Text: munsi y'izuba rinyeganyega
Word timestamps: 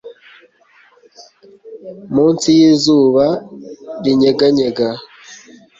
munsi 2.13 2.47
y'izuba 2.59 3.25
rinyeganyega 4.03 4.89